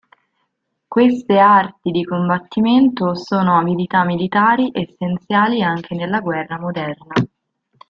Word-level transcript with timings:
Queste 0.87 1.37
arti 1.37 1.91
di 1.91 2.03
combattimento 2.03 3.13
sono 3.13 3.59
abilità 3.59 4.03
militari 4.03 4.71
essenziali 4.73 5.61
anche 5.61 5.93
nella 5.93 6.21
guerra 6.21 6.59
moderna. 6.59 7.13